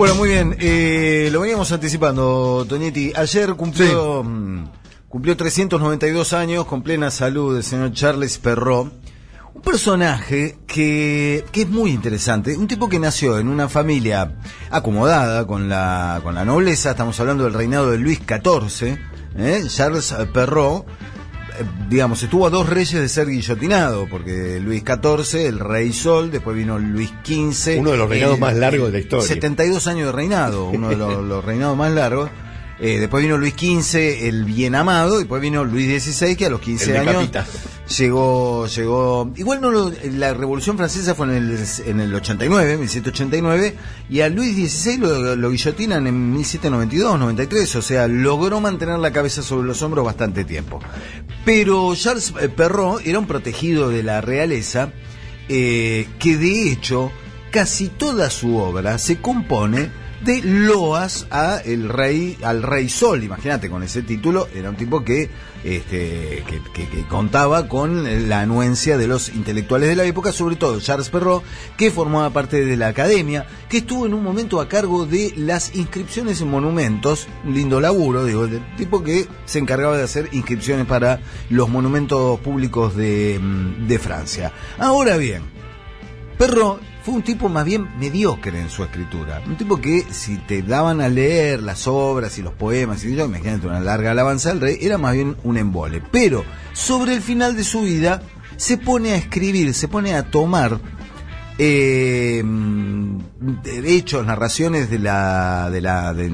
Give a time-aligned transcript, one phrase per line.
[0.00, 0.56] Bueno, muy bien.
[0.58, 3.12] Eh, lo veníamos anticipando, Toñetti.
[3.14, 4.64] Ayer cumplió, mm,
[5.10, 8.94] cumplió 392 años con plena salud el señor Charles Perrault.
[9.52, 12.56] Un personaje que, que es muy interesante.
[12.56, 14.38] Un tipo que nació en una familia
[14.70, 16.92] acomodada con la, con la nobleza.
[16.92, 18.96] Estamos hablando del reinado de Luis XIV.
[19.36, 19.64] ¿eh?
[19.68, 20.86] Charles Perrault
[21.88, 26.56] digamos, estuvo a dos reyes de ser guillotinado, porque Luis XIV, el rey Sol, después
[26.56, 27.78] vino Luis XV.
[27.78, 29.26] Uno de los reinados el- más largos de la historia.
[29.28, 32.30] 72 años de reinado, uno de los, los reinados más largos.
[32.82, 36.60] Eh, después vino Luis XV, el bien amado, después vino Luis XVI, que a los
[36.60, 37.28] 15 El años.
[37.98, 43.74] Llegó, llegó, igual no lo- la revolución francesa fue en el, en el 89, 1789,
[44.08, 49.12] y a Luis XVI lo, lo guillotinan en 1792, 93, o sea, logró mantener la
[49.12, 50.80] cabeza sobre los hombros bastante tiempo.
[51.44, 54.92] Pero Charles eh, Perrault era un protegido de la realeza,
[55.48, 57.10] eh, que de hecho
[57.50, 59.90] casi toda su obra se compone
[60.24, 65.02] de loas a el rey al rey Sol imagínate con ese título era un tipo
[65.02, 65.30] que
[65.64, 70.78] este que, que- contaba con la anuencia de los intelectuales de la época sobre todo
[70.80, 71.42] Charles Perrault
[71.76, 75.74] que formaba parte de la academia que estuvo en un momento a cargo de las
[75.74, 80.86] inscripciones en monumentos un lindo laburo digo del tipo que se encargaba de hacer inscripciones
[80.86, 84.52] para los monumentos públicos de, mm, de Francia.
[84.78, 85.42] Ahora bien
[86.38, 89.42] Perro fue un tipo más bien mediocre en su escritura.
[89.46, 93.24] Un tipo que si te daban a leer las obras y los poemas y yo,
[93.24, 96.02] imagínate una larga alabanza al rey, era más bien un embole.
[96.10, 98.22] Pero sobre el final de su vida
[98.56, 100.78] se pone a escribir, se pone a tomar
[101.62, 106.28] eh, de hecho narraciones de la de la de,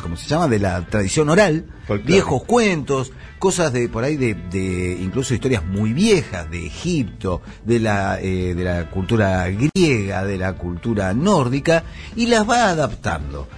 [0.00, 2.12] cómo se llama de la tradición oral Folclore.
[2.12, 3.10] viejos cuentos
[3.40, 8.54] cosas de por ahí de, de incluso historias muy viejas de Egipto de la eh,
[8.54, 11.82] de la cultura griega de la cultura nórdica
[12.14, 13.48] y las va adaptando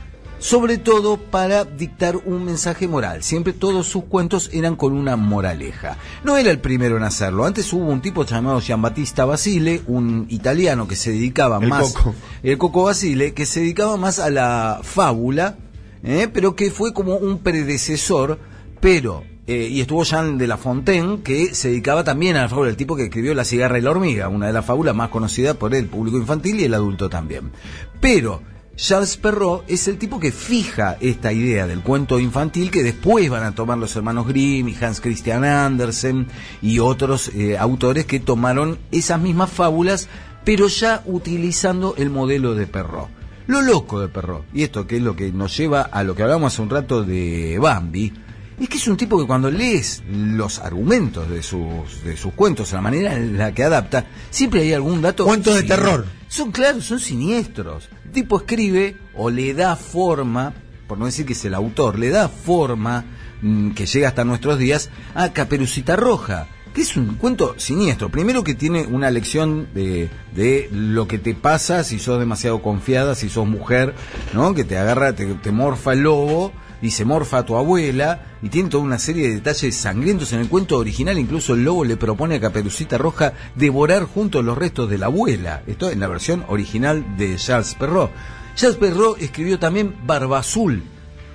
[0.44, 3.22] sobre todo para dictar un mensaje moral.
[3.22, 5.96] Siempre todos sus cuentos eran con una moraleja.
[6.22, 7.46] No era el primero en hacerlo.
[7.46, 12.14] Antes hubo un tipo llamado Giambattista Basile, un italiano que se dedicaba El más, Coco.
[12.42, 15.56] el Coco Basile, que se dedicaba más a la fábula,
[16.02, 16.28] ¿eh?
[16.30, 18.38] pero que fue como un predecesor,
[18.80, 22.68] pero eh, y estuvo Jean de La Fontaine, que se dedicaba también a la fábula,
[22.68, 25.56] el tipo que escribió La cigarra y la hormiga, una de las fábulas más conocidas
[25.56, 27.50] por el público infantil y el adulto también.
[27.98, 28.42] Pero
[28.76, 33.44] Charles Perrault es el tipo que fija esta idea del cuento infantil que después van
[33.44, 36.26] a tomar los hermanos Grimm y Hans Christian Andersen
[36.60, 40.08] y otros eh, autores que tomaron esas mismas fábulas,
[40.44, 43.10] pero ya utilizando el modelo de Perrault.
[43.46, 46.22] Lo loco de Perrault, y esto que es lo que nos lleva a lo que
[46.22, 48.12] hablábamos hace un rato de Bambi,
[48.58, 52.72] es que es un tipo que cuando lees los argumentos de sus, de sus cuentos,
[52.72, 55.24] la manera en la que adapta, siempre hay algún dato.
[55.24, 56.06] Cuentos de terror.
[56.28, 57.88] Son claros, son siniestros.
[58.14, 60.54] Tipo escribe o le da forma,
[60.86, 63.04] por no decir que es el autor, le da forma
[63.42, 66.46] mm, que llega hasta nuestros días a Caperucita Roja.
[66.72, 68.10] Que es un cuento siniestro.
[68.10, 73.16] Primero que tiene una lección de, de lo que te pasa si sos demasiado confiada,
[73.16, 73.94] si sos mujer,
[74.32, 74.54] ¿no?
[74.54, 76.52] Que te agarra, te, te morfa el lobo
[76.84, 80.40] y se morfa a tu abuela y tiene toda una serie de detalles sangrientos en
[80.40, 81.18] el cuento original.
[81.18, 85.62] Incluso el lobo le propone a Caperucita Roja devorar juntos los restos de la abuela.
[85.66, 88.10] Esto en la versión original de Charles Perrault.
[88.54, 90.82] Charles Perrault escribió también Barba Azul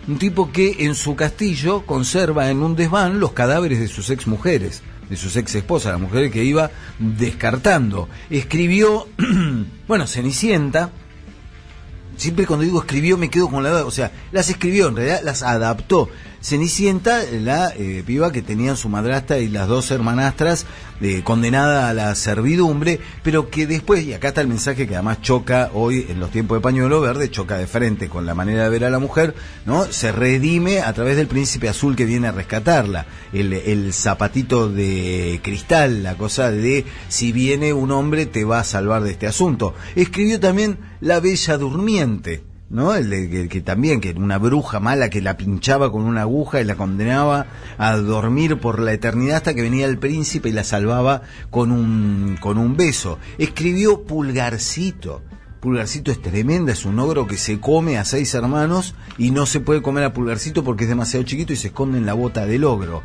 [0.08, 4.28] un tipo que en su castillo conserva en un desván los cadáveres de sus ex
[4.28, 8.08] mujeres de sus ex esposas, las mujeres que iba descartando.
[8.30, 9.08] Escribió,
[9.88, 10.92] bueno, Cenicienta,
[12.20, 15.42] siempre cuando digo escribió me quedo con la o sea, las escribió, en realidad las
[15.42, 16.10] adaptó.
[16.42, 20.66] Cenicienta, la eh, piba que tenían su madrastra y las dos hermanastras
[21.02, 25.22] eh, condenada a la servidumbre, pero que después, y acá está el mensaje que además
[25.22, 28.70] choca hoy en los tiempos de pañuelo verde, choca de frente con la manera de
[28.70, 29.36] ver a la mujer,
[29.66, 29.86] ¿no?
[29.86, 35.42] Se redime a través del príncipe azul que viene a rescatarla, el, el zapatito de
[35.44, 39.74] cristal, la cosa de si viene un hombre te va a salvar de este asunto.
[39.96, 42.94] Escribió también La Bella Durmiente, ¿no?
[42.94, 46.66] El de, que, también, que una bruja mala que la pinchaba con una aguja y
[46.66, 51.24] la condenaba a dormir por la eternidad hasta que venía el príncipe y la salvaba
[51.50, 53.18] con un, con un beso.
[53.38, 55.22] Escribió Pulgarcito.
[55.60, 59.60] Pulgarcito es tremenda, es un ogro que se come a seis hermanos y no se
[59.60, 62.64] puede comer a Pulgarcito porque es demasiado chiquito y se esconde en la bota del
[62.64, 63.04] ogro.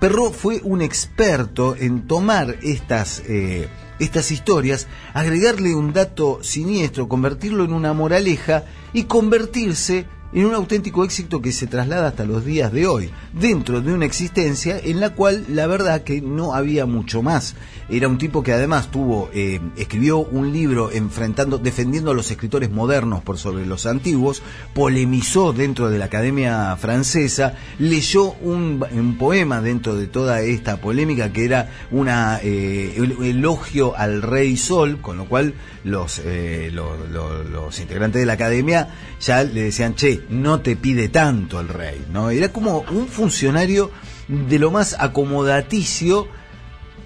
[0.00, 3.68] Perro fue un experto en tomar estas, eh,
[3.98, 11.04] estas historias, agregarle un dato siniestro, convertirlo en una moraleja y convertirse en un auténtico
[11.04, 15.10] éxito que se traslada hasta los días de hoy, dentro de una existencia en la
[15.10, 17.54] cual la verdad que no había mucho más.
[17.88, 22.70] Era un tipo que además tuvo, eh, escribió un libro enfrentando, defendiendo a los escritores
[22.70, 24.42] modernos por sobre los antiguos,
[24.72, 28.74] polemizó dentro de la Academia Francesa, leyó un,
[29.18, 35.16] poema dentro de toda esta polémica que era una eh, elogio al rey Sol, con
[35.16, 35.54] lo cual
[35.84, 38.88] los, eh, los integrantes de la Academia
[39.20, 42.30] ya le decían, che, no te pide tanto el rey, ¿no?
[42.30, 43.90] Era como un funcionario
[44.28, 46.28] de lo más acomodaticio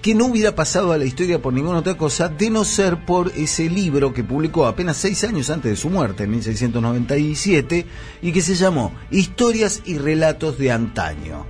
[0.01, 3.31] que no hubiera pasado a la historia por ninguna otra cosa, de no ser por
[3.35, 7.85] ese libro que publicó apenas seis años antes de su muerte, en 1697,
[8.21, 11.45] y que se llamó Historias y Relatos de Antaño.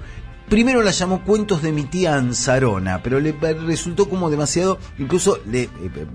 [0.49, 5.63] Primero la llamó Cuentos de mi tía Anzarona, pero le resultó como demasiado, incluso le,
[5.63, 5.69] eh,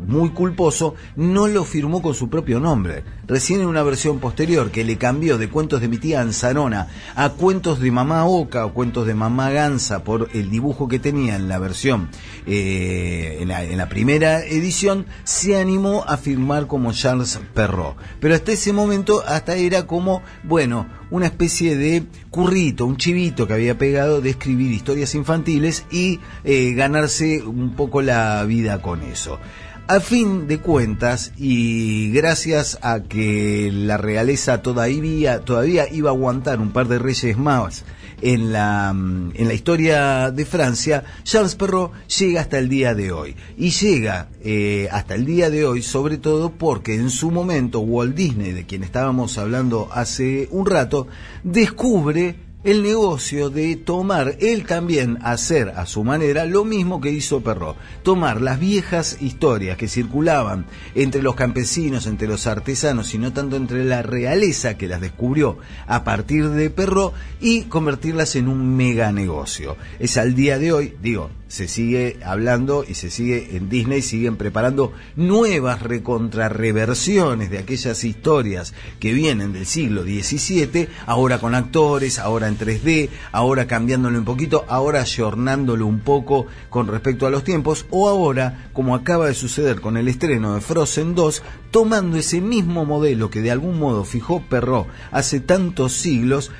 [0.09, 3.05] muy culposo, no lo firmó con su propio nombre.
[3.27, 7.31] Recién en una versión posterior que le cambió de Cuentos de mi tía Anzarona a
[7.31, 11.49] Cuentos de mamá Oca o Cuentos de mamá Gansa por el dibujo que tenía en
[11.49, 12.11] la versión,
[12.47, 17.97] eh, en, la, en, la, primera edición, se animó a firmar como Charles Perrault.
[18.21, 23.55] Pero hasta ese momento, hasta era como, bueno, una especie de currito, un chivito que
[23.55, 29.39] había pegado de escribir historias infantiles y eh, ganarse un poco la vida con eso.
[29.87, 36.59] A fin de cuentas, y gracias a que la realeza todavía, todavía iba a aguantar
[36.59, 37.85] un par de reyes más
[38.23, 43.13] en la, mm, en la historia de Francia, Charles Perrault llega hasta el día de
[43.13, 43.37] hoy.
[43.59, 48.15] Y llega eh, hasta el día de hoy sobre todo porque en su momento Walt
[48.15, 51.09] Disney, de quien estábamos hablando hace un rato,
[51.43, 57.43] descubre el negocio de tomar él también hacer a su manera lo mismo que hizo
[57.43, 63.33] Perrot, tomar las viejas historias que circulaban entre los campesinos, entre los artesanos y no
[63.35, 68.77] tanto entre la realeza que las descubrió a partir de Perrot y convertirlas en un
[68.77, 69.77] mega negocio.
[69.99, 74.37] Es al día de hoy, digo, se sigue hablando y se sigue en Disney, siguen
[74.37, 82.49] preparando nuevas recontrarreversiones de aquellas historias que vienen del siglo XVII, ahora con actores, ahora
[82.49, 87.87] en 3D, ahora cambiándolo un poquito, ahora ayornándolo un poco con respecto a los tiempos,
[87.91, 92.85] o ahora, como acaba de suceder con el estreno de Frozen 2, tomando ese mismo
[92.85, 96.51] modelo que de algún modo fijó Perrault hace tantos siglos,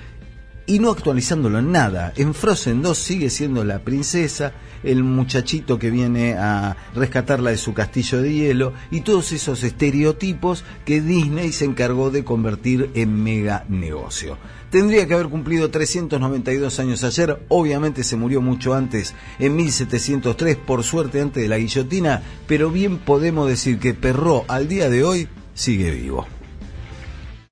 [0.67, 2.13] y no actualizándolo en nada.
[2.17, 4.53] En Frozen 2 sigue siendo la princesa,
[4.83, 10.65] el muchachito que viene a rescatarla de su castillo de hielo y todos esos estereotipos
[10.85, 14.39] que Disney se encargó de convertir en mega negocio.
[14.71, 20.83] Tendría que haber cumplido 392 años ayer, obviamente se murió mucho antes, en 1703, por
[20.83, 25.29] suerte antes de la guillotina, pero bien podemos decir que Perró al día de hoy
[25.55, 26.27] sigue vivo.